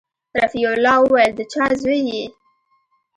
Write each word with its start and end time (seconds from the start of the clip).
رفيع 0.43 0.69
الله 0.77 0.97
وويل 1.01 1.31
د 1.35 1.39
چا 1.51 1.65
زوى 1.81 1.99
يې. 2.09 2.25